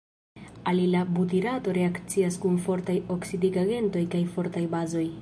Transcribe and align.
Alila 0.71 1.01
butirato 1.17 1.75
reakcias 1.79 2.39
kun 2.47 2.57
fortaj 2.65 2.99
oksidigagentoj 3.19 4.07
kaj 4.17 4.27
fortaj 4.37 4.69
bazoj. 4.77 5.09